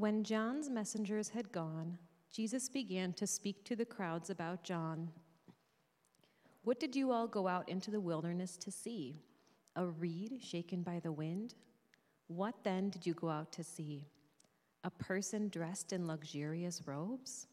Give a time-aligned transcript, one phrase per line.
[0.00, 1.98] When John's messengers had gone,
[2.32, 5.10] Jesus began to speak to the crowds about John.
[6.64, 9.20] What did you all go out into the wilderness to see?
[9.76, 11.54] A reed shaken by the wind?
[12.28, 14.06] What then did you go out to see?
[14.84, 17.46] A person dressed in luxurious robes?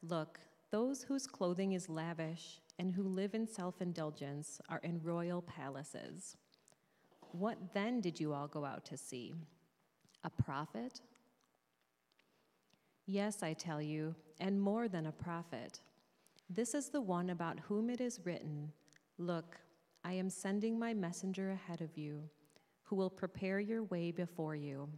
[0.00, 0.38] Look,
[0.70, 6.36] those whose clothing is lavish and who live in self indulgence are in royal palaces.
[7.32, 9.34] What then did you all go out to see?
[10.22, 11.00] A prophet?
[13.06, 15.80] Yes, I tell you, and more than a prophet.
[16.48, 18.72] This is the one about whom it is written
[19.18, 19.56] Look,
[20.04, 22.22] I am sending my messenger ahead of you,
[22.82, 24.88] who will prepare your way before you.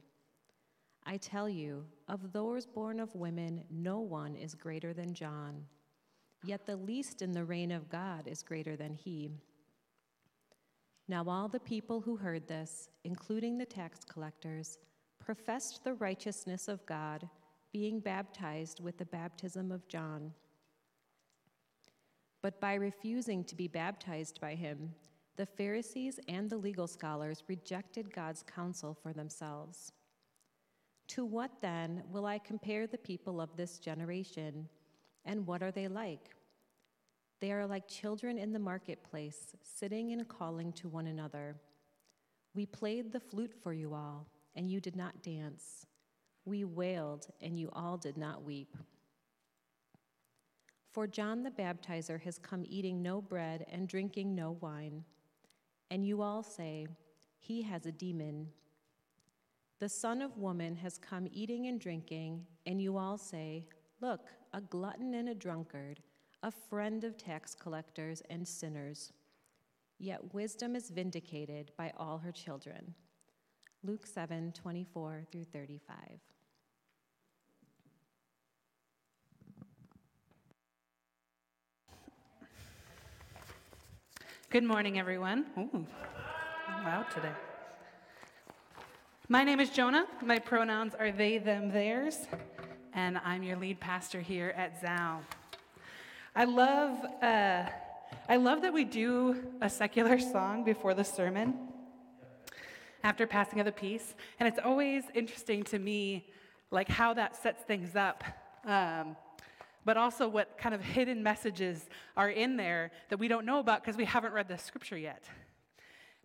[1.04, 5.64] I tell you, of those born of women, no one is greater than John.
[6.44, 9.30] Yet the least in the reign of God is greater than he.
[11.08, 14.78] Now, all the people who heard this, including the tax collectors,
[15.18, 17.28] professed the righteousness of God,
[17.76, 20.32] being baptized with the baptism of John.
[22.40, 24.94] But by refusing to be baptized by him,
[25.36, 29.92] the Pharisees and the legal scholars rejected God's counsel for themselves.
[31.08, 34.70] To what then will I compare the people of this generation?
[35.26, 36.30] And what are they like?
[37.42, 41.56] They are like children in the marketplace, sitting and calling to one another.
[42.54, 45.84] We played the flute for you all, and you did not dance.
[46.46, 48.76] We wailed, and you all did not weep.
[50.92, 55.04] For John the Baptizer has come eating no bread and drinking no wine.
[55.90, 56.86] And you all say,
[57.38, 58.48] He has a demon.
[59.78, 63.66] The Son of Woman has come eating and drinking, and you all say,
[64.00, 66.00] Look, a glutton and a drunkard,
[66.42, 69.12] a friend of tax collectors and sinners.
[69.98, 72.94] Yet wisdom is vindicated by all her children.
[73.82, 76.20] Luke 7 24 through 35.
[84.48, 85.44] Good morning, everyone.
[85.58, 85.84] Ooh,
[86.68, 87.32] I'm loud today.
[89.28, 90.06] My name is Jonah.
[90.22, 92.28] My pronouns are they, them, theirs,
[92.94, 95.18] and I'm your lead pastor here at Zao.
[96.36, 97.64] I love, uh,
[98.28, 101.54] I love that we do a secular song before the sermon
[103.02, 106.24] after passing of the peace, and it's always interesting to me,
[106.70, 108.22] like how that sets things up.
[108.64, 109.16] Um,
[109.86, 113.82] but also what kind of hidden messages are in there that we don't know about
[113.82, 115.24] because we haven't read the scripture yet.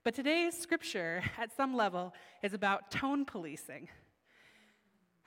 [0.03, 2.11] But today's scripture, at some level,
[2.41, 3.87] is about tone policing.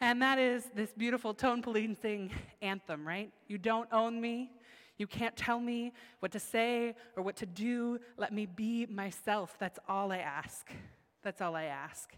[0.00, 3.30] And that is this beautiful tone policing anthem, right?
[3.46, 4.50] You don't own me.
[4.98, 8.00] You can't tell me what to say or what to do.
[8.16, 9.54] Let me be myself.
[9.60, 10.72] That's all I ask.
[11.22, 12.12] That's all I ask.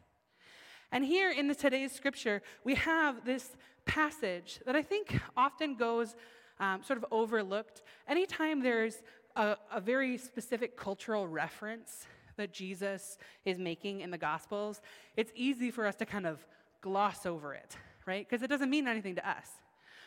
[0.92, 6.16] And here in the, today's scripture, we have this passage that I think often goes
[6.60, 7.82] um, sort of overlooked.
[8.08, 9.02] Anytime there's
[9.34, 14.80] a, a very specific cultural reference that Jesus is making in the Gospels,
[15.16, 16.46] it's easy for us to kind of
[16.80, 17.76] gloss over it,
[18.06, 18.26] right?
[18.28, 19.48] Because it doesn't mean anything to us.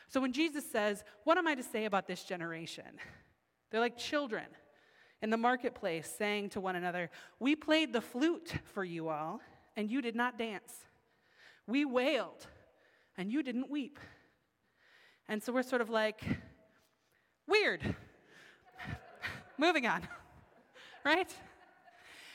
[0.07, 2.85] So when Jesus says, What am I to say about this generation?
[3.69, 4.45] They're like children
[5.21, 7.09] in the marketplace saying to one another,
[7.39, 9.41] We played the flute for you all,
[9.79, 10.73] and you did not dance.
[11.65, 12.45] We wailed,
[13.17, 13.97] and you didn't weep.
[15.29, 16.21] And so we're sort of like,
[17.47, 17.95] Weird.
[19.57, 20.05] Moving on,
[21.05, 21.33] right?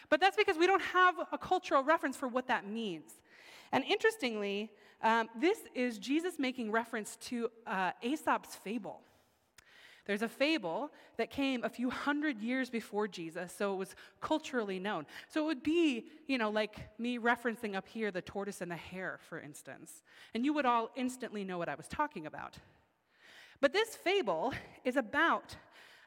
[0.08, 3.12] But that's because we don't have a cultural reference for what that means.
[3.72, 4.70] And interestingly,
[5.02, 9.02] um, this is Jesus making reference to uh, Aesop's fable.
[10.06, 14.78] There's a fable that came a few hundred years before Jesus, so it was culturally
[14.78, 15.06] known.
[15.28, 18.76] So it would be, you know, like me referencing up here the tortoise and the
[18.76, 20.02] hare, for instance.
[20.34, 22.58] And you would all instantly know what I was talking about.
[23.60, 24.52] But this fable
[24.84, 25.56] is about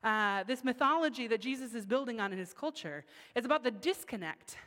[0.04, 3.04] uh, this mythology that Jesus is building on in his culture.
[3.36, 4.58] It's about the disconnect,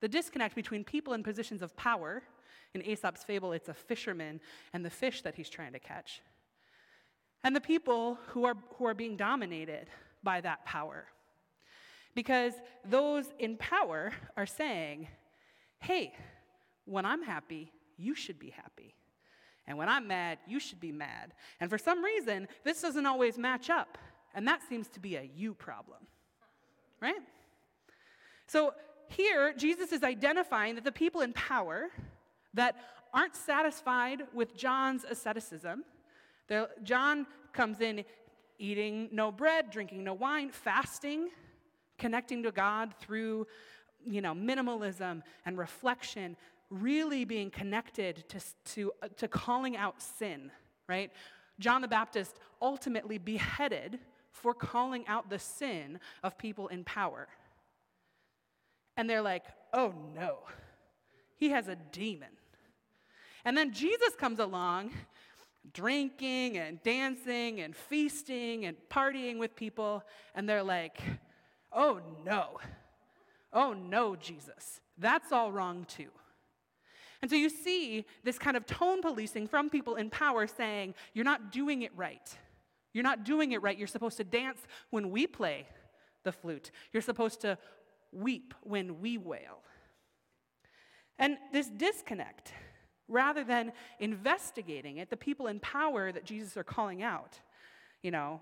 [0.00, 2.22] the disconnect between people in positions of power.
[2.74, 4.40] In Aesop's fable, it's a fisherman
[4.72, 6.22] and the fish that he's trying to catch,
[7.44, 9.88] and the people who are, who are being dominated
[10.22, 11.06] by that power.
[12.14, 12.52] Because
[12.84, 15.08] those in power are saying,
[15.80, 16.12] hey,
[16.84, 18.94] when I'm happy, you should be happy.
[19.66, 21.32] And when I'm mad, you should be mad.
[21.60, 23.96] And for some reason, this doesn't always match up.
[24.34, 25.98] And that seems to be a you problem,
[27.00, 27.20] right?
[28.46, 28.74] So
[29.08, 31.88] here, Jesus is identifying that the people in power
[32.54, 32.76] that
[33.14, 35.84] aren't satisfied with John's asceticism,
[36.82, 38.04] John comes in
[38.58, 41.30] eating no bread, drinking no wine, fasting,
[41.98, 43.46] connecting to God through
[44.04, 46.36] you know, minimalism and reflection,
[46.70, 50.50] really being connected to, to, uh, to calling out sin,
[50.88, 51.10] right?
[51.58, 53.98] John the Baptist ultimately beheaded
[54.30, 57.28] for calling out the sin of people in power.
[58.96, 60.38] And they're like, oh no,
[61.36, 62.28] he has a demon.
[63.44, 64.92] And then Jesus comes along,
[65.72, 70.02] drinking and dancing and feasting and partying with people,
[70.34, 71.00] and they're like,
[71.72, 72.58] oh no,
[73.52, 76.08] oh no, Jesus, that's all wrong too.
[77.22, 81.24] And so you see this kind of tone policing from people in power saying, you're
[81.24, 82.36] not doing it right.
[82.92, 83.78] You're not doing it right.
[83.78, 84.60] You're supposed to dance
[84.90, 85.66] when we play
[86.24, 86.72] the flute.
[86.92, 87.58] You're supposed to
[88.10, 89.62] weep when we wail.
[91.18, 92.52] And this disconnect,
[93.08, 97.38] rather than investigating it, the people in power that Jesus are calling out,
[98.02, 98.40] you know,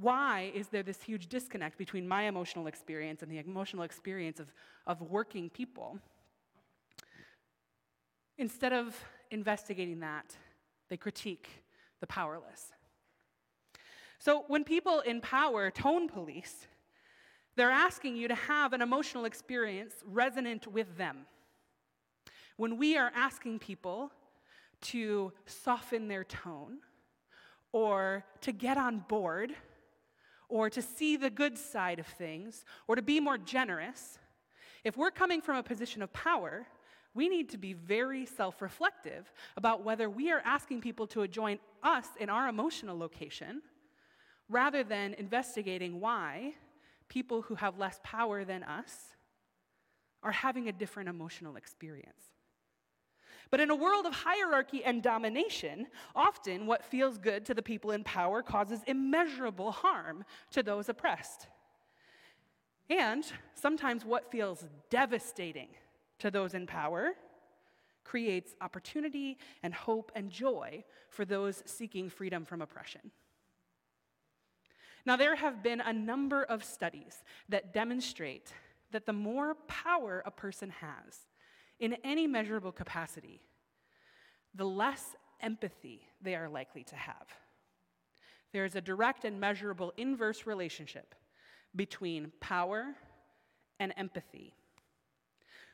[0.00, 4.52] why is there this huge disconnect between my emotional experience and the emotional experience of,
[4.86, 5.98] of working people?
[8.36, 8.96] Instead of
[9.30, 10.36] investigating that,
[10.88, 11.48] they critique
[12.00, 12.72] the powerless.
[14.20, 16.66] So when people in power tone police,
[17.56, 21.26] they're asking you to have an emotional experience resonant with them.
[22.58, 24.10] When we are asking people
[24.80, 26.78] to soften their tone,
[27.70, 29.54] or to get on board,
[30.48, 34.18] or to see the good side of things, or to be more generous,
[34.82, 36.66] if we're coming from a position of power,
[37.14, 41.60] we need to be very self reflective about whether we are asking people to join
[41.84, 43.62] us in our emotional location
[44.48, 46.54] rather than investigating why
[47.08, 49.14] people who have less power than us
[50.24, 52.37] are having a different emotional experience.
[53.50, 57.92] But in a world of hierarchy and domination, often what feels good to the people
[57.92, 61.46] in power causes immeasurable harm to those oppressed.
[62.90, 63.24] And
[63.54, 65.68] sometimes what feels devastating
[66.18, 67.12] to those in power
[68.04, 73.10] creates opportunity and hope and joy for those seeking freedom from oppression.
[75.04, 78.52] Now, there have been a number of studies that demonstrate
[78.90, 81.26] that the more power a person has
[81.80, 83.40] in any measurable capacity,
[84.54, 87.26] the less empathy they are likely to have.
[88.52, 91.14] There is a direct and measurable inverse relationship
[91.76, 92.94] between power
[93.78, 94.54] and empathy.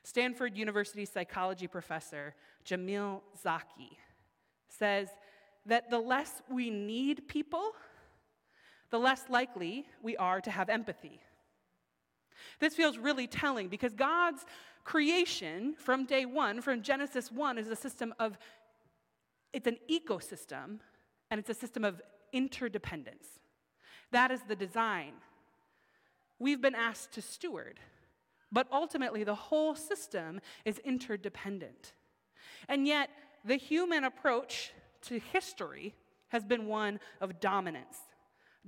[0.02, 2.34] Stanford University psychology professor
[2.64, 3.98] Jamil Zaki
[4.68, 5.08] says
[5.66, 7.72] that the less we need people,
[8.90, 11.20] the less likely we are to have empathy.
[12.60, 14.44] This feels really telling because God's
[14.84, 18.38] creation from day one, from Genesis 1, is a system of,
[19.52, 20.78] it's an ecosystem
[21.30, 22.00] and it's a system of
[22.32, 23.26] interdependence.
[24.12, 25.14] That is the design.
[26.38, 27.80] We've been asked to steward.
[28.52, 31.92] But ultimately, the whole system is interdependent.
[32.68, 33.10] And yet,
[33.44, 34.72] the human approach
[35.02, 35.94] to history
[36.28, 37.98] has been one of dominance,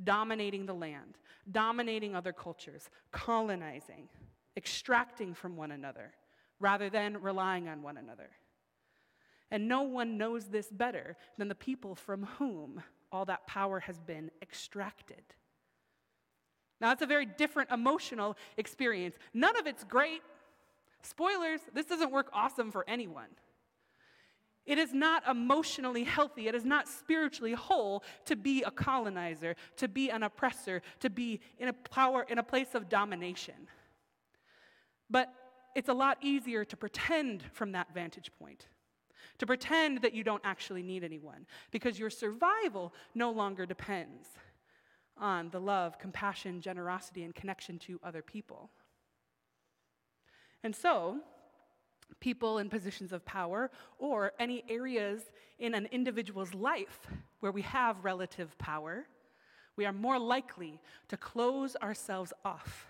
[0.03, 1.19] dominating the land,
[1.51, 4.09] dominating other cultures, colonizing,
[4.57, 6.13] extracting from one another,
[6.61, 8.31] rather than relying on one another.
[9.51, 12.83] And no one knows this better than the people from whom
[13.13, 15.23] all that power has been extracted.
[16.81, 19.17] Now, that's a very different emotional experience.
[19.33, 20.21] None of it's great.
[21.03, 23.29] Spoilers, this doesn't work awesome for anyone.
[24.67, 26.49] It is not emotionally healthy.
[26.49, 31.41] It is not spiritually whole to be a colonizer, to be an oppressor, to be
[31.59, 33.55] in a power, in a place of domination.
[35.11, 35.33] But
[35.75, 38.67] it's a lot easier to pretend from that vantage point,
[39.39, 44.29] to pretend that you don't actually need anyone, because your survival no longer depends
[45.19, 48.71] on the love, compassion, generosity, and connection to other people.
[50.63, 51.21] And so,
[52.21, 55.23] people in positions of power or any areas
[55.59, 57.07] in an individual's life
[57.41, 59.07] where we have relative power,
[59.77, 62.87] we are more likely to close ourselves off,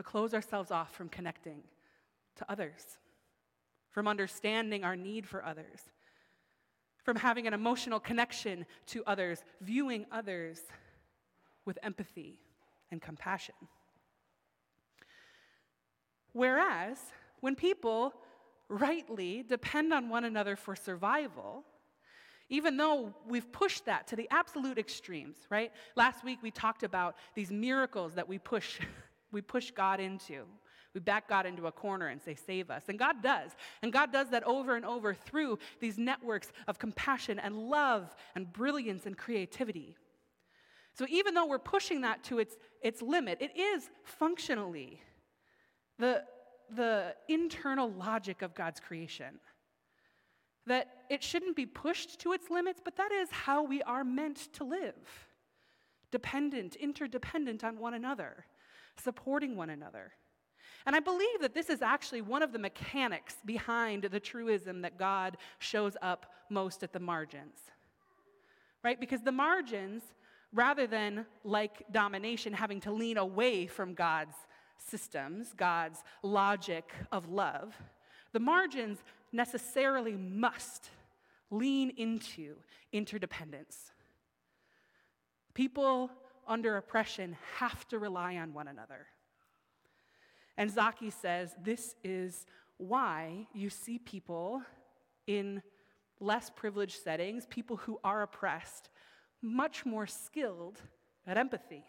[0.00, 1.62] to close ourselves off from connecting
[2.34, 2.96] to others,
[3.90, 5.90] from understanding our need for others,
[7.04, 10.62] from having an emotional connection to others, viewing others
[11.66, 12.38] with empathy
[12.90, 13.54] and compassion.
[16.32, 16.98] Whereas,
[17.40, 18.14] when people
[18.70, 21.62] rightly depend on one another for survival,
[22.48, 25.70] even though we've pushed that to the absolute extremes, right?
[25.94, 28.80] Last week we talked about these miracles that we push,
[29.32, 30.44] we push God into.
[30.94, 32.84] We back God into a corner and say, Save us.
[32.88, 33.52] And God does.
[33.82, 38.52] And God does that over and over through these networks of compassion and love and
[38.52, 39.96] brilliance and creativity.
[40.94, 45.00] So even though we're pushing that to its, its limit, it is functionally
[45.98, 46.24] the,
[46.74, 49.38] the internal logic of God's creation.
[50.66, 54.52] That it shouldn't be pushed to its limits, but that is how we are meant
[54.54, 54.94] to live
[56.10, 58.44] dependent, interdependent on one another,
[59.02, 60.12] supporting one another.
[60.86, 64.98] And I believe that this is actually one of the mechanics behind the truism that
[64.98, 67.58] God shows up most at the margins.
[68.82, 68.98] Right?
[68.98, 70.02] Because the margins,
[70.52, 74.34] rather than like domination, having to lean away from God's
[74.78, 77.76] systems, God's logic of love,
[78.32, 78.98] the margins
[79.32, 80.88] necessarily must
[81.50, 82.54] lean into
[82.92, 83.92] interdependence.
[85.52, 86.10] People
[86.50, 89.06] under oppression have to rely on one another.
[90.58, 92.44] And Zaki says this is
[92.76, 94.60] why you see people
[95.26, 95.62] in
[96.18, 98.90] less privileged settings, people who are oppressed,
[99.40, 100.82] much more skilled
[101.26, 101.84] at empathy.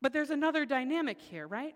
[0.00, 1.74] But there's another dynamic here, right?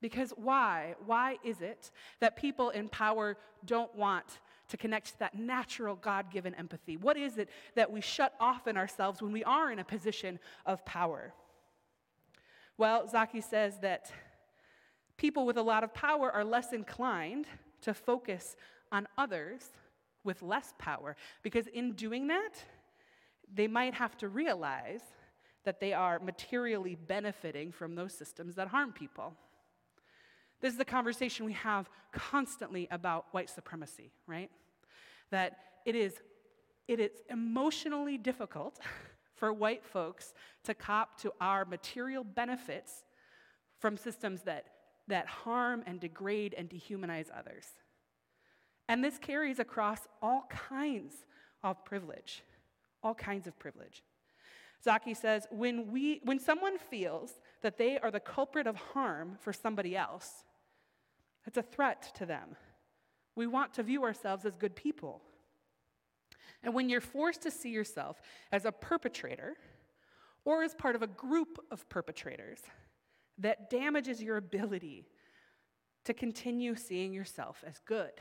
[0.00, 0.96] Because why?
[1.06, 6.30] Why is it that people in power don't want to connect to that natural God
[6.30, 6.96] given empathy?
[6.96, 10.38] What is it that we shut off in ourselves when we are in a position
[10.66, 11.32] of power?
[12.78, 14.10] Well, Zaki says that
[15.16, 17.46] people with a lot of power are less inclined
[17.82, 18.56] to focus
[18.90, 19.62] on others
[20.24, 22.52] with less power because in doing that,
[23.52, 25.02] they might have to realize
[25.64, 29.34] that they are materially benefiting from those systems that harm people.
[30.60, 34.50] This is the conversation we have constantly about white supremacy, right?
[35.30, 36.14] That it is,
[36.88, 38.80] it is emotionally difficult
[39.36, 40.34] for white folks
[40.64, 43.04] to cop to our material benefits
[43.78, 44.66] from systems that,
[45.08, 47.66] that harm and degrade and dehumanize others.
[48.88, 51.14] And this carries across all kinds
[51.62, 52.42] of privilege,
[53.02, 54.02] all kinds of privilege.
[54.82, 57.32] Zaki says, when, we, when someone feels
[57.62, 60.44] that they are the culprit of harm for somebody else,
[61.46, 62.56] it's a threat to them.
[63.36, 65.22] We want to view ourselves as good people.
[66.62, 68.20] And when you're forced to see yourself
[68.52, 69.56] as a perpetrator
[70.44, 72.60] or as part of a group of perpetrators,
[73.38, 75.06] that damages your ability
[76.04, 78.12] to continue seeing yourself as good.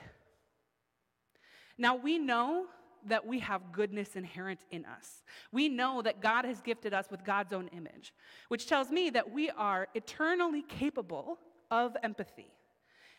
[1.78, 2.66] Now, we know
[3.06, 5.24] that we have goodness inherent in us.
[5.52, 8.14] We know that God has gifted us with God's own image,
[8.50, 11.40] which tells me that we are eternally capable
[11.72, 12.52] of empathy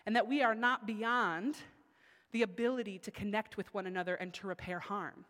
[0.07, 1.57] and that we are not beyond
[2.33, 5.25] the ability to connect with one another and to repair harm.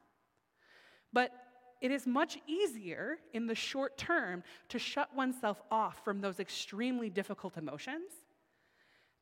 [1.12, 1.32] But
[1.80, 7.08] it is much easier in the short term to shut oneself off from those extremely
[7.08, 8.12] difficult emotions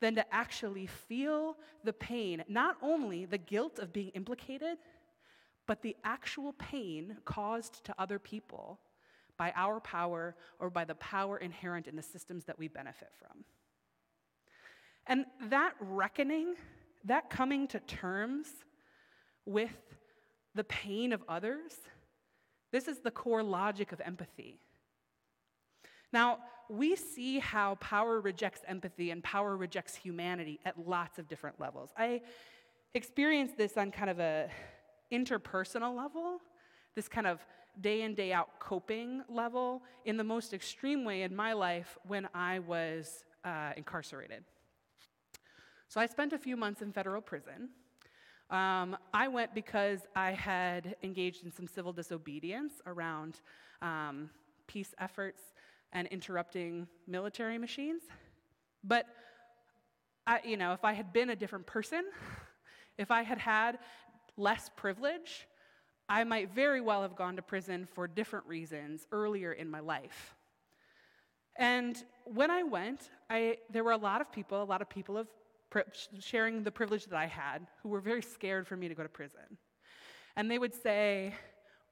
[0.00, 4.78] than to actually feel the pain, not only the guilt of being implicated,
[5.66, 8.80] but the actual pain caused to other people
[9.36, 13.44] by our power or by the power inherent in the systems that we benefit from.
[15.06, 16.54] And that reckoning,
[17.04, 18.48] that coming to terms
[19.44, 19.76] with
[20.54, 21.72] the pain of others,
[22.72, 24.58] this is the core logic of empathy.
[26.12, 26.38] Now,
[26.68, 31.90] we see how power rejects empathy and power rejects humanity at lots of different levels.
[31.96, 32.20] I
[32.94, 34.50] experienced this on kind of a
[35.12, 36.40] interpersonal level,
[36.94, 37.44] this kind of
[37.80, 42.28] day in day out coping level in the most extreme way in my life when
[42.34, 44.44] I was uh, incarcerated.
[45.88, 47.70] So I spent a few months in federal prison.
[48.50, 53.40] Um, I went because I had engaged in some civil disobedience around
[53.80, 54.28] um,
[54.66, 55.40] peace efforts
[55.94, 58.02] and interrupting military machines.
[58.84, 59.06] But
[60.26, 62.04] I, you know, if I had been a different person,
[62.98, 63.78] if I had had
[64.36, 65.48] less privilege,
[66.06, 70.34] I might very well have gone to prison for different reasons earlier in my life.
[71.56, 75.16] And when I went, I, there were a lot of people, a lot of people
[75.16, 75.28] of
[76.20, 79.08] sharing the privilege that I had who were very scared for me to go to
[79.08, 79.58] prison.
[80.36, 81.34] And they would say,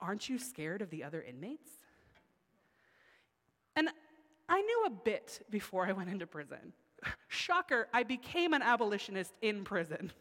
[0.00, 1.71] Aren't you scared of the other inmates?
[3.76, 3.88] And
[4.49, 6.73] I knew a bit before I went into prison.
[7.28, 10.12] Shocker, I became an abolitionist in prison.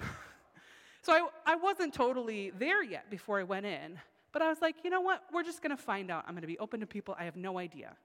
[1.02, 3.98] so I, I wasn't totally there yet before I went in.
[4.32, 5.22] But I was like, you know what?
[5.32, 6.24] We're just to find out.
[6.26, 7.16] I'm to be open to people.
[7.18, 7.96] I have no idea.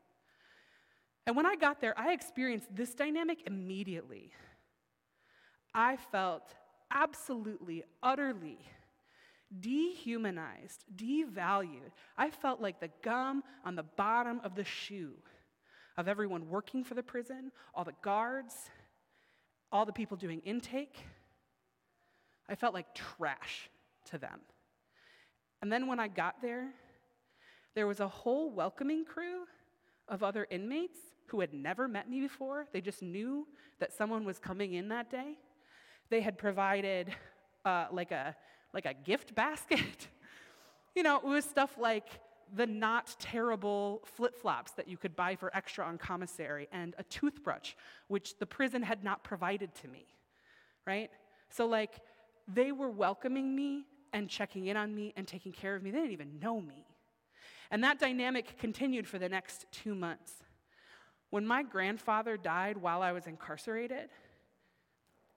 [1.25, 4.31] And when I got there, I experienced this dynamic immediately.
[5.73, 6.53] I felt
[6.91, 8.59] absolutely, utterly
[9.59, 11.91] dehumanized, devalued.
[12.17, 15.13] I felt like the gum on the bottom of the shoe
[15.97, 18.55] of everyone working for the prison, all the guards,
[19.71, 20.97] all the people doing intake.
[22.49, 23.69] I felt like trash
[24.05, 24.39] to them.
[25.61, 26.71] And then when I got there,
[27.75, 29.45] there was a whole welcoming crew
[30.07, 32.67] of other inmates who had never met me before.
[32.73, 33.47] They just knew
[33.79, 35.37] that someone was coming in that day.
[36.13, 37.11] They had provided
[37.65, 38.35] uh, like, a,
[38.71, 40.09] like a gift basket.
[40.95, 42.05] you know, it was stuff like
[42.53, 47.03] the not terrible flip flops that you could buy for extra on commissary and a
[47.05, 47.73] toothbrush,
[48.09, 50.05] which the prison had not provided to me,
[50.85, 51.09] right?
[51.49, 51.95] So, like,
[52.47, 55.89] they were welcoming me and checking in on me and taking care of me.
[55.89, 56.85] They didn't even know me.
[57.71, 60.43] And that dynamic continued for the next two months.
[61.31, 64.09] When my grandfather died while I was incarcerated,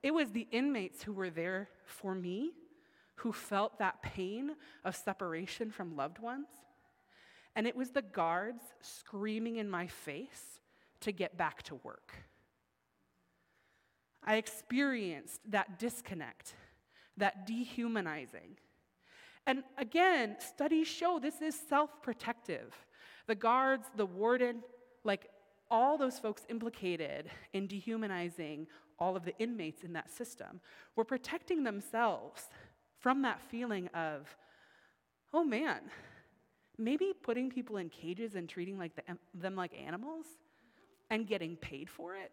[0.03, 2.53] it was the inmates who were there for me
[3.17, 6.47] who felt that pain of separation from loved ones.
[7.55, 10.59] And it was the guards screaming in my face
[11.01, 12.13] to get back to work.
[14.23, 16.53] I experienced that disconnect,
[17.17, 18.57] that dehumanizing.
[19.47, 22.75] And again, studies show this is self protective.
[23.25, 24.61] The guards, the warden,
[25.03, 25.27] like
[25.71, 28.67] all those folks implicated in dehumanizing
[28.99, 30.59] all of the inmates in that system
[30.95, 32.49] were protecting themselves
[32.99, 34.35] from that feeling of,
[35.33, 35.81] oh man,
[36.77, 40.25] maybe putting people in cages and treating like the, them like animals
[41.09, 42.31] and getting paid for it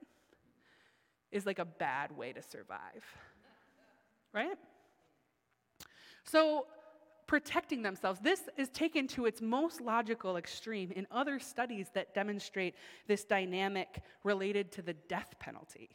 [1.30, 3.04] is like a bad way to survive.
[4.33, 4.56] Right?
[6.25, 6.66] So,
[7.26, 8.21] protecting themselves.
[8.21, 12.75] This is taken to its most logical extreme in other studies that demonstrate
[13.06, 15.88] this dynamic related to the death penalty.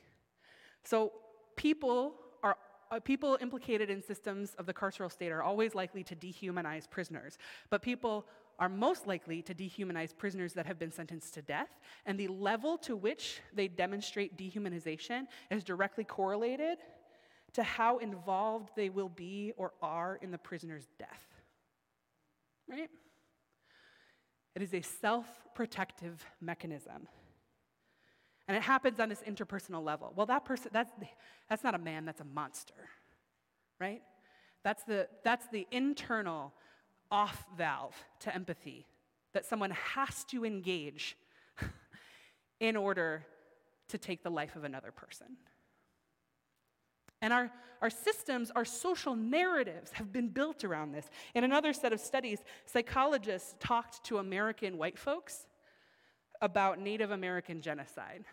[0.90, 1.12] So,
[1.56, 2.58] people are
[2.90, 7.38] uh, people implicated in systems of the carceral state are always likely to dehumanize prisoners,
[7.70, 8.26] but people
[8.58, 11.70] are most likely to dehumanize prisoners that have been sentenced to death,
[12.08, 16.80] and the level to which they demonstrate dehumanization is directly correlated
[17.54, 21.28] to how involved they will be or are in the prisoner's death.
[22.68, 22.90] Right?
[24.56, 27.08] It is a self protective mechanism.
[28.50, 30.12] And it happens on this interpersonal level.
[30.16, 30.92] Well, that person, that's,
[31.48, 32.90] that's not a man, that's a monster,
[33.80, 34.02] right?
[34.64, 36.52] That's the, that's the internal
[37.12, 38.88] off valve to empathy
[39.34, 41.16] that someone has to engage
[42.60, 43.24] in order
[43.90, 45.28] to take the life of another person.
[47.22, 47.52] And our,
[47.84, 51.12] our systems, our social narratives have been built around this.
[51.36, 55.46] In another set of studies, psychologists talked to American white folks
[56.42, 58.24] about Native American genocide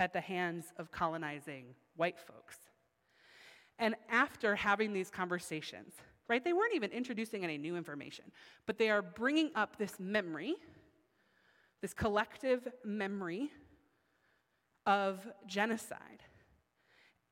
[0.00, 2.56] at the hands of colonizing white folks.
[3.78, 5.94] And after having these conversations,
[6.26, 6.42] right?
[6.42, 8.24] They weren't even introducing any new information,
[8.66, 10.54] but they are bringing up this memory,
[11.82, 13.50] this collective memory
[14.86, 16.22] of genocide.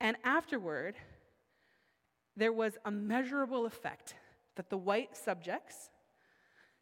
[0.00, 0.96] And afterward,
[2.36, 4.14] there was a measurable effect
[4.56, 5.90] that the white subjects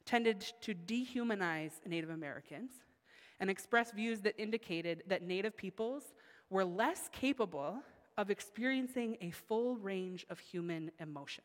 [0.04, 2.70] tended to dehumanize Native Americans
[3.40, 6.14] and express views that indicated that Native peoples
[6.50, 7.78] were less capable
[8.16, 11.44] of experiencing a full range of human emotion.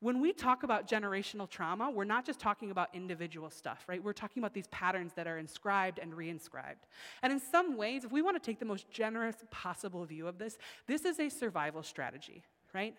[0.00, 4.02] When we talk about generational trauma, we're not just talking about individual stuff, right?
[4.02, 6.84] We're talking about these patterns that are inscribed and reinscribed.
[7.22, 10.38] And in some ways, if we want to take the most generous possible view of
[10.38, 12.42] this, this is a survival strategy,
[12.74, 12.94] right?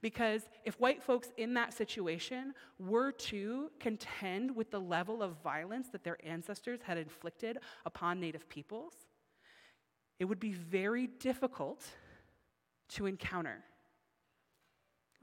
[0.00, 5.88] Because if white folks in that situation were to contend with the level of violence
[5.90, 8.94] that their ancestors had inflicted upon Native peoples,
[10.18, 11.84] it would be very difficult
[12.90, 13.64] to encounter.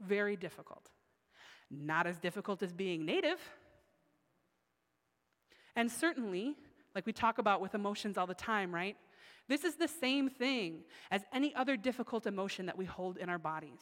[0.00, 0.88] Very difficult.
[1.70, 3.40] Not as difficult as being native.
[5.74, 6.56] And certainly,
[6.94, 8.96] like we talk about with emotions all the time, right?
[9.48, 13.38] This is the same thing as any other difficult emotion that we hold in our
[13.38, 13.80] bodies.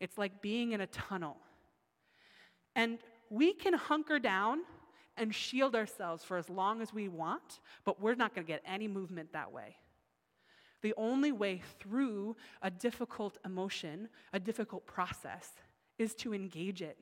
[0.00, 1.36] It's like being in a tunnel.
[2.74, 4.60] And we can hunker down
[5.16, 8.62] and shield ourselves for as long as we want, but we're not going to get
[8.64, 9.76] any movement that way.
[10.82, 15.50] The only way through a difficult emotion, a difficult process,
[15.98, 16.96] is to engage it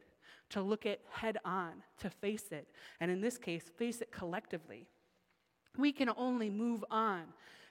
[0.50, 2.68] to look it head on, to face it,
[3.00, 4.86] and in this case, face it collectively.
[5.76, 7.24] We can only move on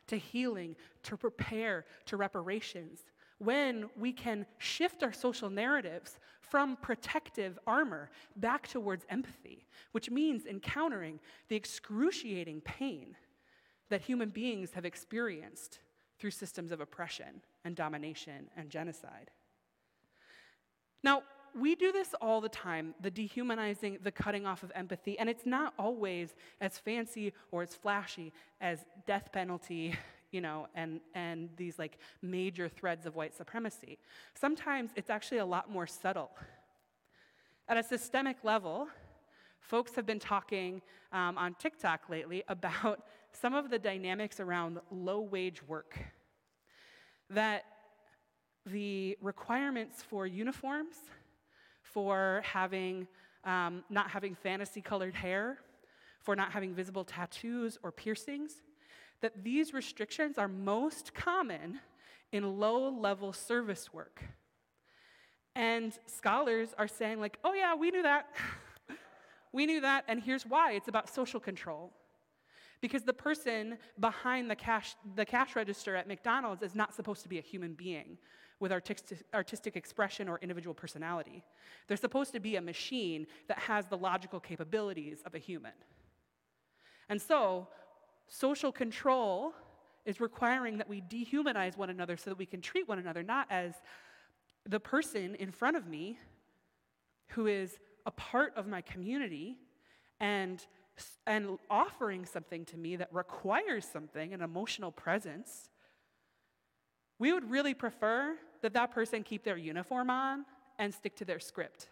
[0.07, 3.01] to healing, to prepare, to reparations,
[3.39, 10.45] when we can shift our social narratives from protective armor back towards empathy, which means
[10.45, 11.19] encountering
[11.49, 13.15] the excruciating pain
[13.89, 15.79] that human beings have experienced
[16.19, 19.29] through systems of oppression and domination and genocide.
[21.03, 21.21] Now,
[21.57, 25.45] we do this all the time the dehumanizing, the cutting off of empathy, and it's
[25.45, 29.95] not always as fancy or as flashy as death penalty.
[30.31, 33.97] You know, and, and these like major threads of white supremacy.
[34.33, 36.31] Sometimes it's actually a lot more subtle.
[37.69, 38.87] At a systemic level,
[39.59, 45.21] folks have been talking um, on TikTok lately about some of the dynamics around low
[45.21, 45.97] wage work.
[47.29, 47.65] That
[48.65, 50.95] the requirements for uniforms,
[51.81, 53.07] for having,
[53.43, 55.59] um, not having fantasy colored hair,
[56.21, 58.61] for not having visible tattoos or piercings,
[59.21, 61.79] that these restrictions are most common
[62.31, 64.23] in low level service work.
[65.55, 68.27] And scholars are saying, like, oh yeah, we knew that.
[69.51, 71.91] we knew that, and here's why it's about social control.
[72.79, 77.29] Because the person behind the cash, the cash register at McDonald's is not supposed to
[77.29, 78.19] be a human being
[78.59, 81.43] with artistic, artistic expression or individual personality.
[81.87, 85.73] They're supposed to be a machine that has the logical capabilities of a human.
[87.09, 87.67] And so,
[88.27, 89.53] social control
[90.05, 93.47] is requiring that we dehumanize one another so that we can treat one another not
[93.49, 93.73] as
[94.65, 96.17] the person in front of me
[97.29, 99.57] who is a part of my community
[100.19, 100.65] and,
[101.25, 105.69] and offering something to me that requires something, an emotional presence,
[107.19, 110.45] we would really prefer that that person keep their uniform on
[110.79, 111.89] and stick to their script.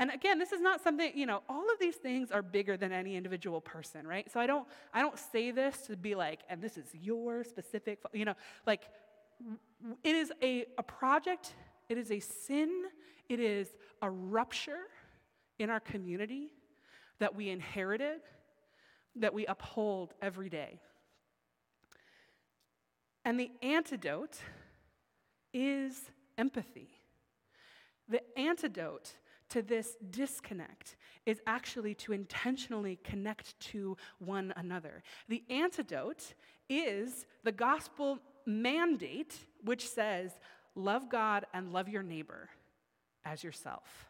[0.00, 2.90] And again, this is not something, you know, all of these things are bigger than
[2.90, 4.32] any individual person, right?
[4.32, 7.98] So I don't I don't say this to be like, and this is your specific,
[8.14, 8.34] you know,
[8.66, 8.88] like
[10.02, 11.52] it is a, a project,
[11.90, 12.84] it is a sin,
[13.28, 13.68] it is
[14.00, 14.88] a rupture
[15.58, 16.54] in our community
[17.18, 18.20] that we inherited,
[19.16, 20.80] that we uphold every day.
[23.26, 24.38] And the antidote
[25.52, 26.88] is empathy.
[28.08, 29.12] The antidote
[29.50, 35.02] to this disconnect is actually to intentionally connect to one another.
[35.28, 36.34] The antidote
[36.68, 40.32] is the gospel mandate, which says,
[40.74, 42.48] Love God and love your neighbor
[43.24, 44.08] as yourself.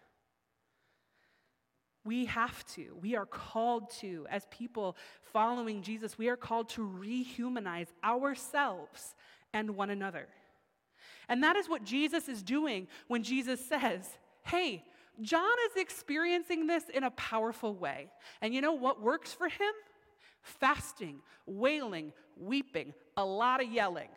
[2.05, 4.97] We have to, we are called to, as people
[5.33, 9.15] following Jesus, we are called to rehumanize ourselves
[9.53, 10.29] and one another.
[11.29, 14.09] And that is what Jesus is doing when Jesus says,
[14.43, 14.85] Hey,
[15.23, 18.11] John is experiencing this in a powerful way.
[18.41, 19.73] And you know what works for him?
[20.43, 24.09] Fasting, wailing, weeping, a lot of yelling.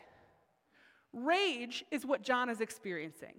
[1.12, 3.36] Rage is what John is experiencing.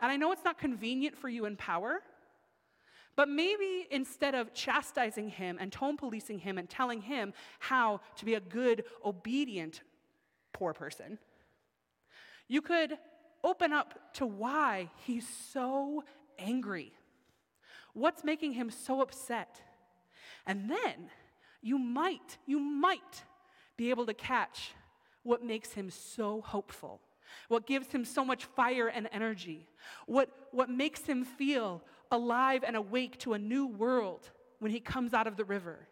[0.00, 2.02] And I know it's not convenient for you in power,
[3.14, 8.24] but maybe instead of chastising him and tone policing him and telling him how to
[8.24, 9.82] be a good, obedient,
[10.52, 11.18] poor person,
[12.48, 12.98] you could
[13.44, 16.04] open up to why he's so
[16.42, 16.92] angry.
[17.94, 19.60] What's making him so upset?
[20.46, 21.10] And then
[21.62, 23.24] you might, you might
[23.76, 24.72] be able to catch
[25.22, 27.00] what makes him so hopeful,
[27.48, 29.68] what gives him so much fire and energy,
[30.06, 35.14] what, what makes him feel alive and awake to a new world when he comes
[35.14, 35.88] out of the river.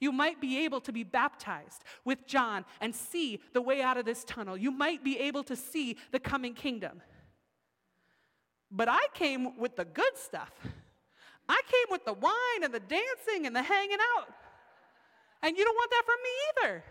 [0.00, 4.04] You might be able to be baptized with John and see the way out of
[4.04, 4.56] this tunnel.
[4.56, 7.02] You might be able to see the coming kingdom.
[8.76, 10.50] But I came with the good stuff.
[11.48, 14.28] I came with the wine and the dancing and the hanging out.
[15.42, 16.30] And you don't want that from me
[16.70, 16.84] either.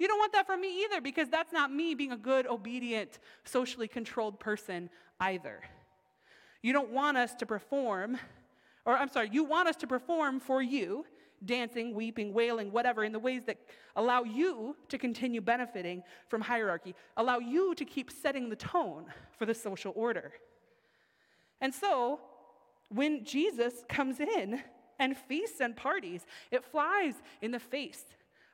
[0.00, 3.20] You don't want that from me either because that's not me being a good, obedient,
[3.44, 5.60] socially controlled person either.
[6.62, 8.18] You don't want us to perform,
[8.84, 11.04] or I'm sorry, you want us to perform for you,
[11.44, 13.58] dancing, weeping, wailing, whatever, in the ways that
[13.94, 19.04] allow you to continue benefiting from hierarchy, allow you to keep setting the tone
[19.38, 20.32] for the social order.
[21.60, 22.20] And so,
[22.88, 24.60] when Jesus comes in
[24.98, 28.04] and feasts and parties, it flies in the face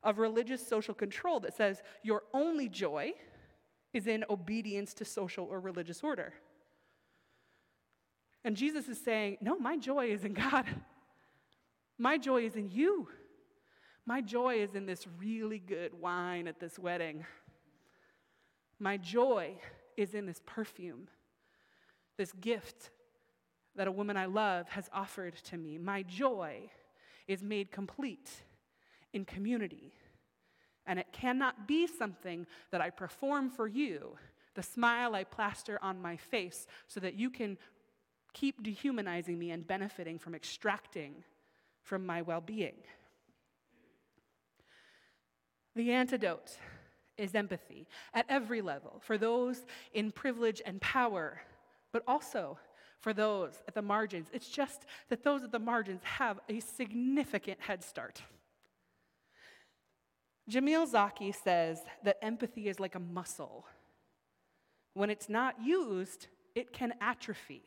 [0.03, 3.13] of religious social control that says your only joy
[3.93, 6.33] is in obedience to social or religious order.
[8.45, 10.65] And Jesus is saying, No, my joy is in God.
[11.99, 13.09] My joy is in you.
[14.07, 17.27] My joy is in this really good wine at this wedding.
[18.79, 19.57] My joy
[19.97, 21.09] is in this perfume,
[22.21, 22.91] this gift
[23.77, 25.79] that a woman I love has offered to me.
[25.79, 26.71] My joy
[27.27, 28.31] is made complete
[29.15, 29.95] in community.
[30.85, 34.19] And it cannot be something that I perform for you,
[34.55, 37.57] the smile I plaster on my face, so that you can
[38.35, 41.25] keep dehumanizing me and benefiting from extracting
[41.83, 42.77] from my well being.
[45.75, 46.59] The antidote
[47.17, 51.41] is empathy at every level for those in privilege and power,
[51.93, 52.59] but also
[52.99, 54.29] for those at the margins.
[54.33, 58.23] It's just that those at the margins have a significant head start.
[60.51, 63.67] Jamil Zaki says that empathy is like a muscle.
[64.95, 67.63] When it's not used, it can atrophy.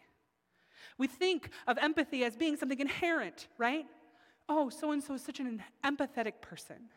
[0.97, 3.85] We think of empathy as being something inherent, right?
[4.49, 6.89] Oh, so and so is such an empathetic person.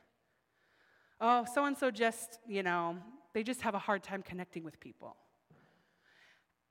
[1.20, 2.96] Oh, so and so just, you know,
[3.32, 5.16] they just have a hard time connecting with people.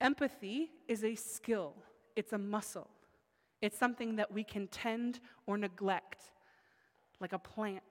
[0.01, 1.73] Empathy is a skill,
[2.15, 2.89] it's a muscle.
[3.61, 6.21] It's something that we can tend or neglect,
[7.19, 7.81] like a plant.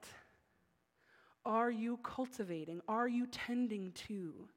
[1.45, 2.81] Are you cultivating?
[2.87, 4.47] Are you tending to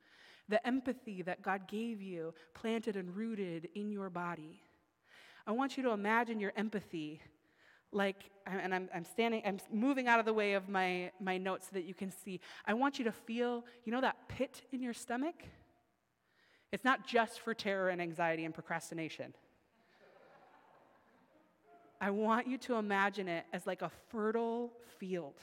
[0.49, 4.63] the empathy that God gave you, planted and rooted in your body?
[5.47, 7.21] I want you to imagine your empathy
[7.91, 11.67] like, and I'm, I'm standing, I'm moving out of the way of my, my notes
[11.67, 12.41] so that you can see.
[12.67, 15.37] I want you to feel, you know, that pit in your stomach?
[16.71, 19.35] It's not just for terror and anxiety and procrastination.
[22.01, 25.35] I want you to imagine it as like a fertile field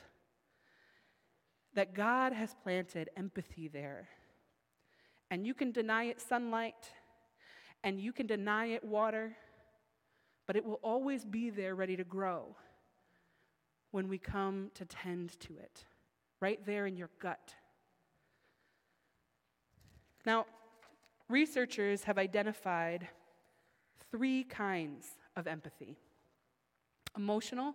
[1.74, 4.08] that God has planted empathy there.
[5.30, 6.92] And you can deny it sunlight,
[7.84, 9.36] and you can deny it water,
[10.46, 12.56] but it will always be there ready to grow
[13.92, 15.84] when we come to tend to it,
[16.40, 17.56] right there in your gut.
[20.26, 20.46] Now,
[21.30, 23.08] researchers have identified
[24.12, 25.98] three kinds of empathy
[27.18, 27.74] emotional,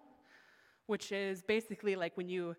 [0.87, 2.55] which is basically like when you,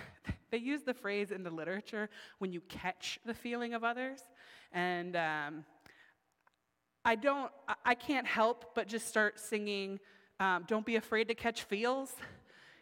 [0.50, 4.20] they use the phrase in the literature when you catch the feeling of others.
[4.72, 5.64] And um,
[7.04, 7.50] I don't,
[7.84, 9.98] I can't help but just start singing,
[10.38, 12.14] um, Don't Be Afraid to Catch Feels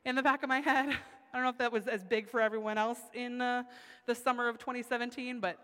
[0.04, 0.88] in the back of my head.
[1.32, 3.62] I don't know if that was as big for everyone else in uh,
[4.06, 5.58] the summer of 2017, but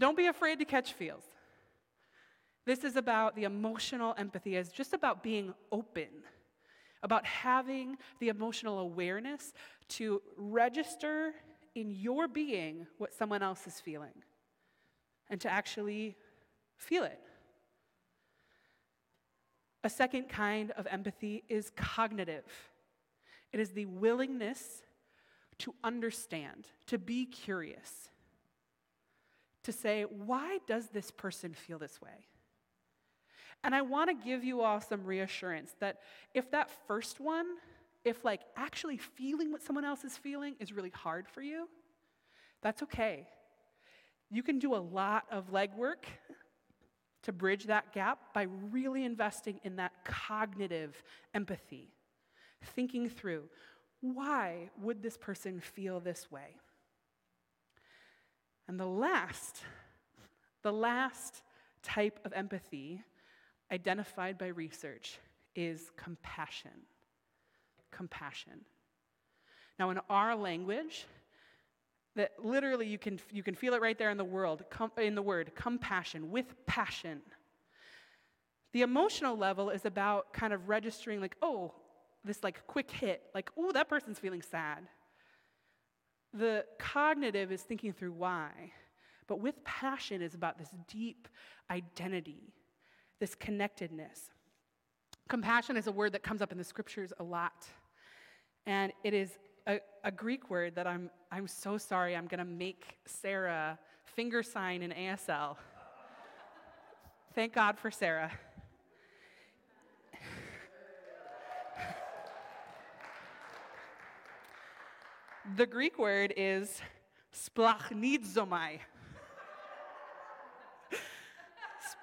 [0.00, 1.22] don't be afraid to catch feels.
[2.66, 6.08] This is about the emotional empathy, it's just about being open,
[7.02, 9.52] about having the emotional awareness
[9.88, 11.32] to register
[11.74, 14.24] in your being what someone else is feeling
[15.28, 16.16] and to actually
[16.76, 17.20] feel it.
[19.82, 22.44] A second kind of empathy is cognitive.
[23.52, 24.82] It is the willingness
[25.58, 28.09] to understand, to be curious,
[29.64, 32.26] to say, why does this person feel this way?
[33.62, 35.98] And I want to give you all some reassurance that
[36.34, 37.46] if that first one,
[38.04, 41.68] if like actually feeling what someone else is feeling is really hard for you,
[42.62, 43.26] that's okay.
[44.30, 46.04] You can do a lot of legwork
[47.22, 51.02] to bridge that gap by really investing in that cognitive
[51.34, 51.92] empathy,
[52.62, 53.44] thinking through
[54.00, 56.56] why would this person feel this way?
[58.70, 59.64] And the last,
[60.62, 61.42] the last
[61.82, 63.02] type of empathy
[63.72, 65.18] identified by research
[65.56, 66.70] is compassion.
[67.90, 68.60] Compassion.
[69.76, 71.04] Now, in our language,
[72.14, 75.16] that literally you can, you can feel it right there in the world, com, in
[75.16, 77.22] the word, compassion, with passion.
[78.72, 81.74] The emotional level is about kind of registering, like, oh,
[82.24, 84.86] this like quick hit, like, oh, that person's feeling sad.
[86.32, 88.50] The cognitive is thinking through why.
[89.26, 91.28] But with passion is about this deep
[91.70, 92.52] identity,
[93.20, 94.30] this connectedness.
[95.28, 97.66] Compassion is a word that comes up in the scriptures a lot.
[98.66, 99.30] And it is
[99.66, 104.82] a, a Greek word that I'm, I'm so sorry, I'm to make Sarah finger sign
[104.82, 105.56] in ASL.
[107.34, 108.32] Thank God for Sarah.
[115.56, 116.80] The Greek word is
[117.34, 118.78] splanchnizomai.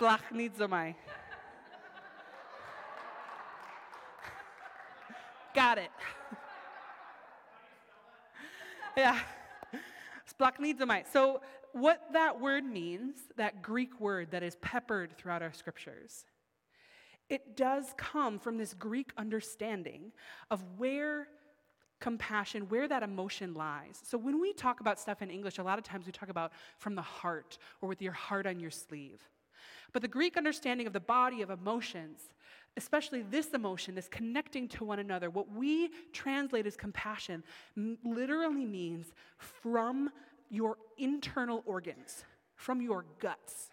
[0.02, 0.96] splanchnizomai.
[5.56, 5.92] Got it.
[8.98, 9.20] yeah.
[10.38, 11.06] Splanchnizomai.
[11.14, 16.26] So, what that word means, that Greek word that is peppered throughout our scriptures,
[17.30, 20.12] it does come from this Greek understanding
[20.52, 21.28] of where
[22.00, 24.00] compassion, where that emotion lies.
[24.04, 26.52] So, when we talk about stuff in English, a lot of times we talk about
[26.78, 29.22] from the heart or with your heart on your sleeve.
[29.94, 32.30] But the Greek understanding of the body of emotions
[32.78, 37.44] especially this emotion, this connecting to one another, what we translate as compassion,
[38.04, 39.08] literally means
[39.38, 40.12] from
[40.50, 42.24] your internal organs,
[42.56, 43.70] from your guts.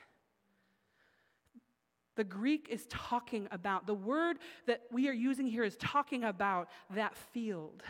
[2.16, 6.68] The Greek is talking about, the word that we are using here is talking about
[6.94, 7.82] that field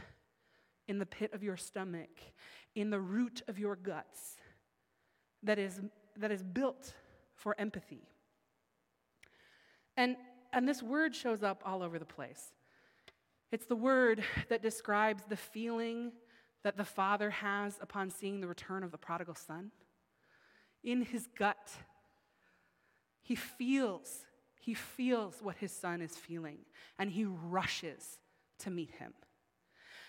[0.89, 2.11] in the pit of your stomach,
[2.75, 4.37] in the root of your guts,
[5.43, 5.81] that is,
[6.17, 6.95] that is built
[7.35, 8.09] for empathy.
[9.97, 10.17] And
[10.55, 12.53] and this word shows up all over the place.
[13.51, 16.13] It's the word that describes the feeling
[16.63, 19.73] that the father has upon seeing the return of the prodigal son.
[20.85, 21.73] In his gut,
[23.25, 24.27] He feels,
[24.61, 26.59] he feels what his son is feeling,
[26.99, 28.19] and he rushes
[28.61, 29.15] to meet him.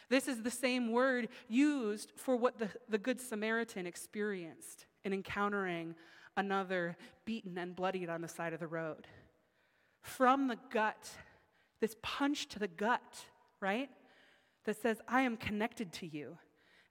[0.09, 5.95] This is the same word used for what the, the Good Samaritan experienced in encountering
[6.37, 9.07] another beaten and bloodied on the side of the road.
[10.01, 11.09] From the gut,
[11.79, 13.25] this punch to the gut,
[13.59, 13.89] right?
[14.65, 16.37] That says, I am connected to you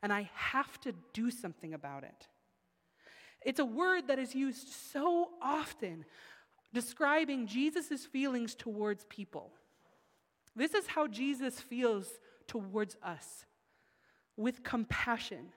[0.02, 2.28] and I have to do something about it.
[3.44, 6.04] It's a word that is used so often
[6.72, 9.52] describing Jesus' feelings towards people.
[10.56, 12.08] This is how Jesus feels
[12.46, 13.46] towards us
[14.36, 15.52] with compassion.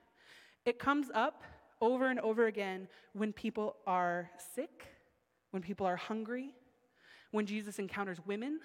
[0.65, 1.43] It comes up
[1.82, 4.86] over and over again when people are sick,
[5.52, 6.54] when people are hungry,
[7.32, 8.60] when Jesus encounters women,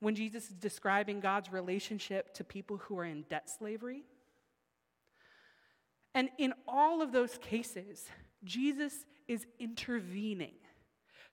[0.00, 4.04] when Jesus is describing God's relationship to people who are in debt slavery.
[6.14, 8.06] And in all of those cases,
[8.44, 10.54] Jesus is intervening.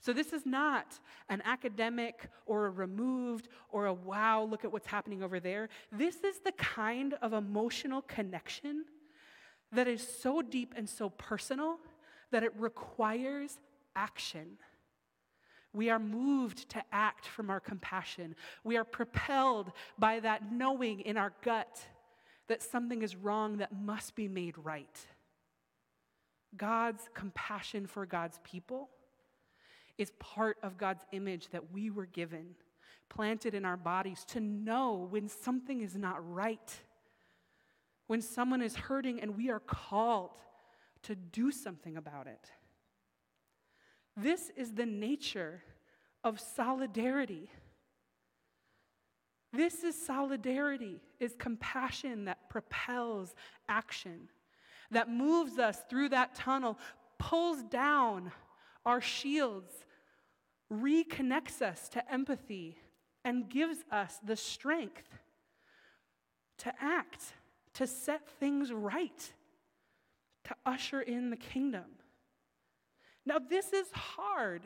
[0.05, 4.85] So, this is not an academic or a removed or a wow, look at what's
[4.85, 5.67] happening over there.
[5.91, 8.85] This is the kind of emotional connection
[9.71, 11.79] that is so deep and so personal
[12.29, 13.57] that it requires
[13.95, 14.57] action.
[15.73, 18.35] We are moved to act from our compassion.
[18.63, 21.79] We are propelled by that knowing in our gut
[22.47, 24.99] that something is wrong that must be made right.
[26.55, 28.89] God's compassion for God's people
[29.97, 32.55] is part of God's image that we were given,
[33.09, 36.79] planted in our bodies to know when something is not right
[38.07, 40.31] when someone is hurting and we are called
[41.03, 42.51] to do something about it.
[44.17, 45.63] This is the nature
[46.23, 47.49] of solidarity.
[49.51, 53.35] This is solidarity, is compassion that propels
[53.67, 54.29] action,
[54.91, 56.77] that moves us through that tunnel,
[57.17, 58.31] pulls down
[58.85, 59.71] our shields,
[60.71, 62.77] reconnects us to empathy,
[63.23, 65.19] and gives us the strength
[66.59, 67.33] to act
[67.75, 69.31] to set things right,
[70.45, 71.85] to usher in the kingdom.
[73.25, 74.63] Now, this is hard.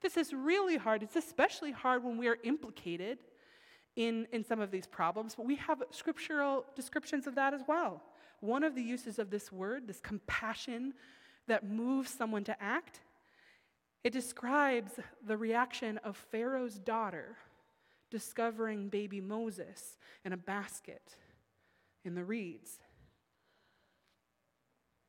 [0.00, 1.02] This is really hard.
[1.02, 3.18] It's especially hard when we are implicated
[3.96, 8.02] in, in some of these problems, but we have scriptural descriptions of that as well.
[8.40, 10.94] One of the uses of this word, this compassion
[11.46, 13.00] that moves someone to act,
[14.04, 14.92] it describes
[15.26, 17.36] the reaction of Pharaoh's daughter
[18.10, 21.16] discovering baby Moses in a basket
[22.04, 22.78] in the reeds.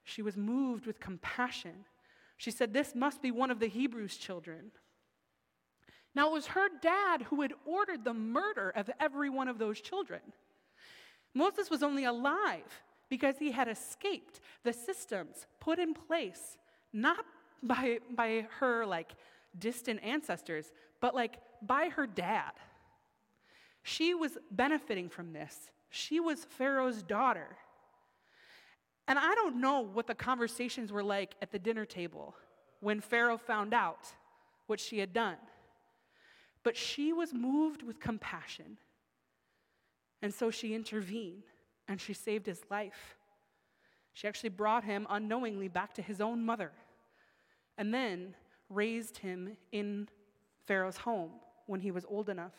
[0.05, 1.85] She was moved with compassion.
[2.37, 4.71] She said, This must be one of the Hebrews' children.
[6.15, 9.81] Now, it was her dad who had ordered the murder of every one of those
[9.81, 10.21] children.
[11.33, 16.57] Moses was only alive because he had escaped the systems put in place,
[16.93, 17.25] not
[17.63, 19.13] by, by her like
[19.57, 22.51] distant ancestors, but like by her dad.
[23.83, 25.69] She was benefiting from this.
[25.89, 27.55] She was Pharaoh's daughter.
[29.07, 32.35] And I don't know what the conversations were like at the dinner table
[32.79, 34.07] when Pharaoh found out
[34.67, 35.37] what she had done.
[36.63, 38.77] But she was moved with compassion.
[40.21, 41.43] And so she intervened
[41.87, 43.15] and she saved his life.
[44.13, 46.71] She actually brought him unknowingly back to his own mother
[47.77, 48.35] and then
[48.69, 50.07] raised him in
[50.65, 51.31] Pharaoh's home
[51.67, 52.53] when he was old enough.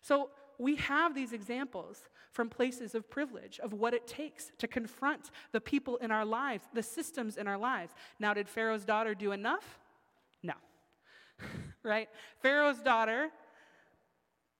[0.00, 5.30] So we have these examples from places of privilege of what it takes to confront
[5.52, 7.92] the people in our lives, the systems in our lives.
[8.18, 9.78] Now, did Pharaoh's daughter do enough?
[10.42, 10.54] No.
[11.82, 12.08] right?
[12.40, 13.30] Pharaoh's daughter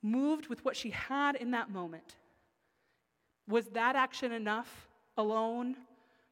[0.03, 2.17] moved with what she had in that moment.
[3.47, 5.77] Was that action enough alone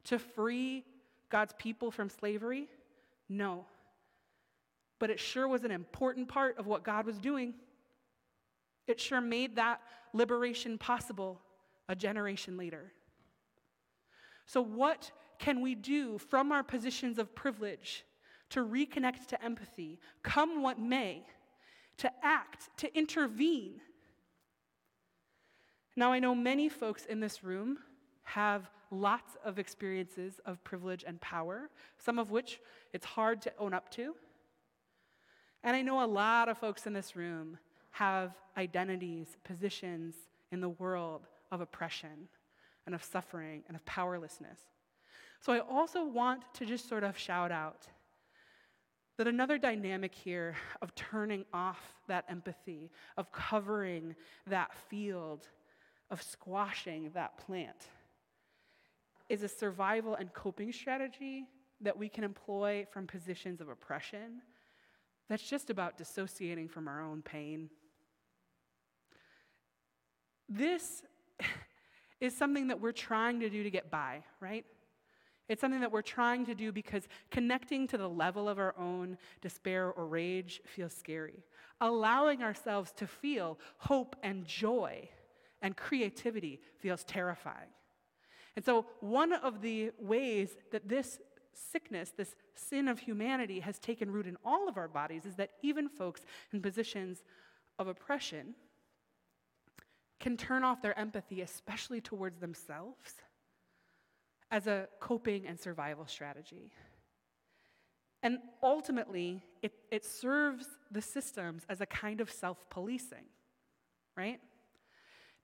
[0.04, 0.84] to free
[1.30, 2.68] God's people from slavery?
[3.28, 3.66] No.
[4.98, 7.54] But it sure was an important part of what God was doing.
[8.86, 9.80] It sure made that
[10.12, 11.40] liberation possible
[11.88, 12.92] a generation later.
[14.46, 18.04] So, what can we do from our positions of privilege
[18.50, 21.22] to reconnect to empathy, come what may,
[21.98, 23.80] to act, to intervene?
[25.96, 27.78] Now, I know many folks in this room
[28.28, 32.60] have lots of experiences of privilege and power, some of which
[32.92, 34.14] it's hard to own up to.
[35.64, 37.56] And I know a lot of folks in this room
[37.90, 40.14] have identities, positions
[40.52, 42.28] in the world of oppression
[42.84, 44.60] and of suffering and of powerlessness.
[45.40, 47.86] So I also want to just sort of shout out
[49.16, 54.14] that another dynamic here of turning off that empathy, of covering
[54.46, 55.48] that field,
[56.10, 57.88] of squashing that plant,
[59.28, 61.46] is a survival and coping strategy
[61.80, 64.42] that we can employ from positions of oppression
[65.28, 67.68] that's just about dissociating from our own pain.
[70.48, 71.02] This
[72.20, 74.64] is something that we're trying to do to get by, right?
[75.48, 79.16] It's something that we're trying to do because connecting to the level of our own
[79.40, 81.44] despair or rage feels scary.
[81.80, 85.08] Allowing ourselves to feel hope and joy
[85.62, 87.68] and creativity feels terrifying.
[88.58, 91.20] And so, one of the ways that this
[91.52, 95.50] sickness, this sin of humanity, has taken root in all of our bodies is that
[95.62, 97.22] even folks in positions
[97.78, 98.56] of oppression
[100.18, 103.22] can turn off their empathy, especially towards themselves,
[104.50, 106.72] as a coping and survival strategy.
[108.24, 113.26] And ultimately, it, it serves the systems as a kind of self policing,
[114.16, 114.40] right?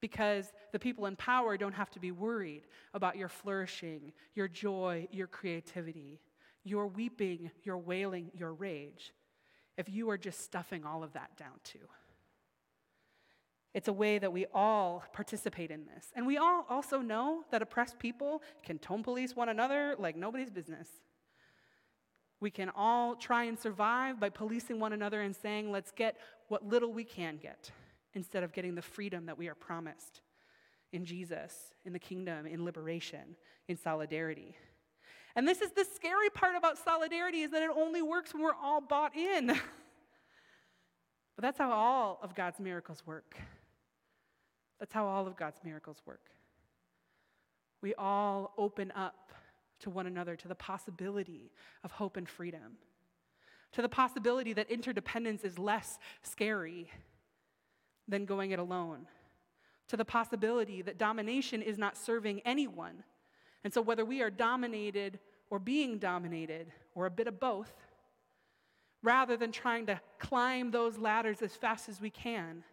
[0.04, 5.08] Because the people in power don't have to be worried about your flourishing, your joy,
[5.10, 6.20] your creativity,
[6.62, 9.14] your weeping, your wailing, your rage,
[9.78, 11.88] if you are just stuffing all of that down too.
[13.72, 16.12] It's a way that we all participate in this.
[16.14, 20.50] And we all also know that oppressed people can tone police one another like nobody's
[20.50, 20.86] business.
[22.40, 26.68] We can all try and survive by policing one another and saying, let's get what
[26.68, 27.70] little we can get,
[28.14, 30.20] instead of getting the freedom that we are promised
[30.92, 33.36] in Jesus, in the kingdom, in liberation,
[33.68, 34.56] in solidarity.
[35.36, 38.54] And this is the scary part about solidarity is that it only works when we're
[38.54, 39.46] all bought in.
[39.48, 39.58] but
[41.42, 43.36] that's how all of God's miracles work.
[44.78, 46.30] That's how all of God's miracles work.
[47.82, 49.32] We all open up
[49.80, 51.50] to one another to the possibility
[51.82, 52.78] of hope and freedom,
[53.72, 56.88] to the possibility that interdependence is less scary
[58.08, 59.06] than going it alone,
[59.88, 63.04] to the possibility that domination is not serving anyone.
[63.62, 65.18] And so, whether we are dominated
[65.50, 67.72] or being dominated, or a bit of both,
[69.02, 72.64] rather than trying to climb those ladders as fast as we can,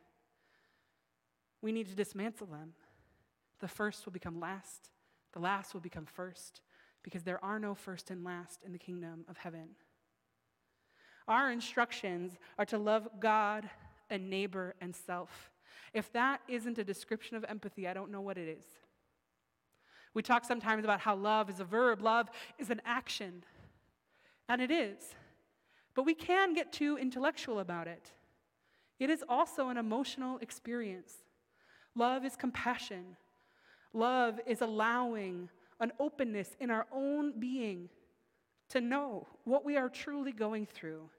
[1.62, 2.74] we need to dismantle them.
[3.60, 4.90] The first will become last,
[5.34, 6.62] the last will become first,
[7.04, 9.70] because there are no first and last in the kingdom of heaven.
[11.28, 13.70] Our instructions are to love God
[14.12, 15.50] and neighbor and self.
[15.94, 18.66] If that isn't a description of empathy, I don't know what it is.
[20.14, 23.44] We talk sometimes about how love is a verb, love is an action.
[24.48, 25.16] And it is.
[25.96, 28.12] But we can get too intellectual about it.
[29.00, 31.14] It is also an emotional experience.
[31.96, 33.18] Love is compassion.
[33.94, 35.50] Love is allowing
[35.80, 37.90] an openness in our own being
[38.70, 41.10] to know what we are truly going through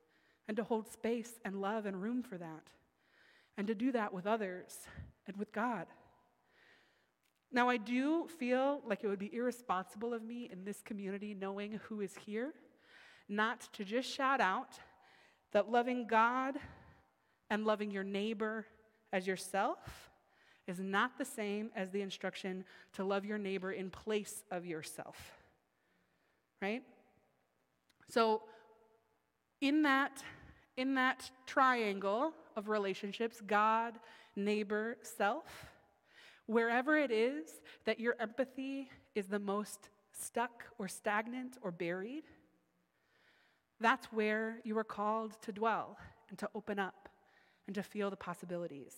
[0.49, 2.71] and to hold space and love and room for that.
[3.57, 4.77] And to do that with others
[5.27, 5.87] and with God.
[7.53, 11.79] Now, I do feel like it would be irresponsible of me in this community, knowing
[11.89, 12.55] who is here,
[13.29, 14.79] not to just shout out
[15.53, 16.55] that loving God
[17.51, 18.67] and loving your neighbor
[19.13, 20.11] as yourself
[20.67, 25.17] is not the same as the instruction to love your neighbor in place of yourself.
[26.63, 26.83] Right?
[28.09, 28.43] So,
[29.61, 30.23] in that,
[30.77, 33.99] in that triangle of relationships, God,
[34.37, 35.67] neighbor, self,
[36.47, 42.25] wherever it is that your empathy is the most stuck or stagnant or buried,
[43.81, 45.97] that's where you are called to dwell
[46.29, 47.09] and to open up
[47.67, 48.95] and to feel the possibilities.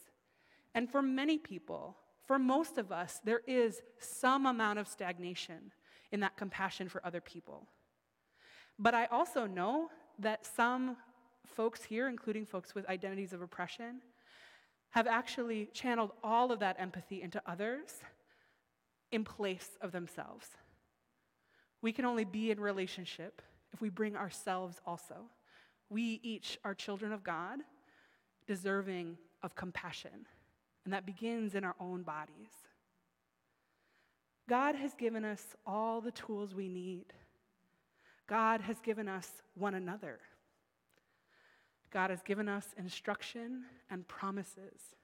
[0.74, 1.96] And for many people,
[2.26, 5.72] for most of us, there is some amount of stagnation
[6.12, 7.66] in that compassion for other people.
[8.78, 9.88] But I also know
[10.18, 10.96] that some
[11.46, 14.00] folks here, including folks with identities of oppression,
[14.90, 18.00] have actually channeled all of that empathy into others
[19.10, 20.46] in place of themselves.
[21.82, 23.42] We can only be in relationship
[23.72, 25.30] if we bring ourselves also.
[25.90, 27.60] We each are children of God,
[28.46, 30.26] deserving of compassion
[30.84, 32.50] and that begins in our own bodies.
[34.48, 37.06] God has given us all the tools we need.
[38.26, 40.18] God has given us one another.
[41.94, 44.96] God has given us instruction and promises.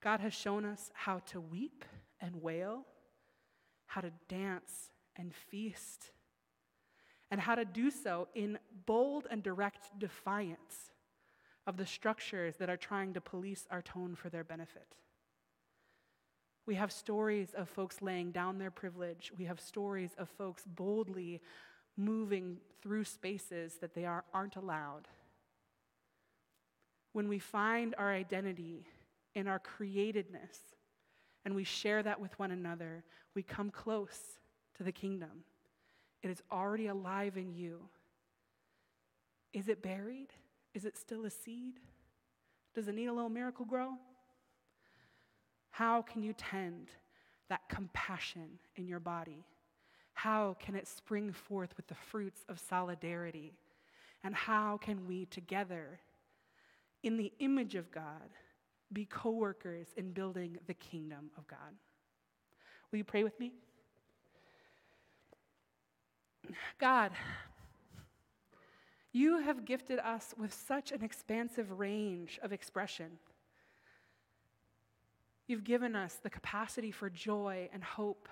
[0.00, 1.84] God has shown us how to weep
[2.20, 2.86] and wail,
[3.86, 6.12] how to dance and feast,
[7.32, 10.92] and how to do so in bold and direct defiance
[11.66, 14.94] of the structures that are trying to police our tone for their benefit.
[16.64, 19.32] We have stories of folks laying down their privilege.
[19.36, 21.40] We have stories of folks boldly
[21.96, 25.08] moving through spaces that they are, aren't allowed.
[27.16, 28.84] When we find our identity
[29.34, 30.74] in our createdness
[31.46, 33.04] and we share that with one another,
[33.34, 34.38] we come close
[34.76, 35.44] to the kingdom
[36.22, 37.88] It is already alive in you.
[39.54, 40.28] Is it buried?
[40.74, 41.80] Is it still a seed?
[42.74, 43.94] Does it need a little Miracle-Gro?
[45.70, 46.90] How can you tend
[47.48, 49.46] that compassion in your body?
[50.12, 53.54] How can it spring forth with the fruits of solidarity?
[54.22, 55.98] And how can we together,
[57.02, 58.30] in the image of God,
[58.92, 61.74] be co workers in building the kingdom of God?
[62.90, 63.52] Will you pray with me?
[66.78, 67.12] God,
[69.12, 73.18] you have gifted us with such an expansive range of expression.
[75.46, 78.28] You've given us the capacity for joy and hope,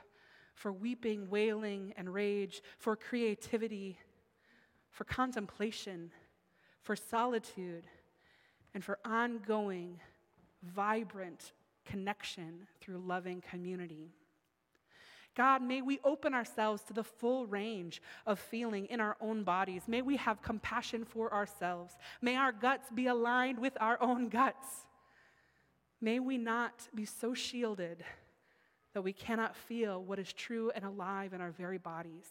[0.54, 3.98] for weeping, wailing, and rage, for creativity,
[4.90, 6.10] for contemplation,
[6.82, 7.86] for solitude,
[8.74, 10.00] and for ongoing,
[10.62, 11.52] vibrant
[11.84, 14.10] connection through loving community.
[15.36, 19.82] God, may we open ourselves to the full range of feeling in our own bodies.
[19.88, 21.96] May we have compassion for ourselves.
[22.22, 24.86] May our guts be aligned with our own guts.
[26.00, 28.04] May we not be so shielded
[28.92, 32.26] that we cannot feel what is true and alive in our very bodies.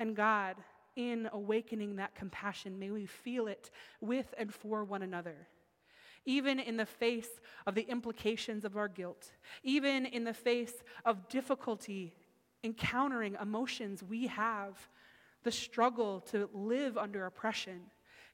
[0.00, 0.56] And God,
[0.96, 3.70] in awakening that compassion, may we feel it
[4.00, 5.48] with and for one another
[6.26, 7.28] even in the face
[7.66, 9.32] of the implications of our guilt,
[9.62, 10.72] even in the face
[11.04, 12.14] of difficulty
[12.64, 14.88] encountering emotions we have,
[15.42, 17.82] the struggle to live under oppression.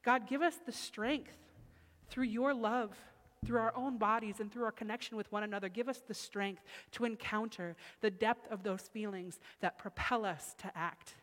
[0.04, 1.36] God, give us the strength
[2.08, 2.96] through your love,
[3.44, 5.68] through our own bodies, and through our connection with one another.
[5.68, 10.70] Give us the strength to encounter the depth of those feelings that propel us to
[10.76, 11.16] act.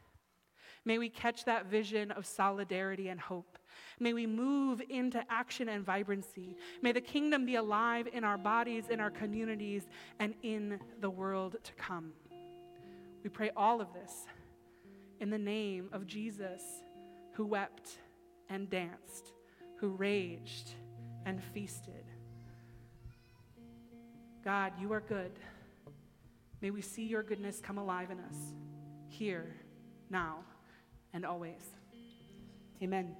[0.87, 3.57] May we catch that vision of solidarity and hope.
[3.99, 6.55] May we move into action and vibrancy.
[6.81, 9.85] May the kingdom be alive in our bodies, in our communities,
[10.19, 12.13] and in the world to come.
[13.21, 14.27] We pray all of this
[15.19, 16.61] in the name of Jesus,
[17.33, 17.97] who wept
[18.49, 19.33] and danced,
[19.81, 20.71] who raged
[21.25, 22.05] and feasted.
[24.41, 25.33] God, you are good.
[26.61, 28.37] May we see your goodness come alive in us,
[29.09, 29.53] here,
[30.09, 30.45] now
[31.13, 31.71] and always.
[32.81, 33.15] Amen.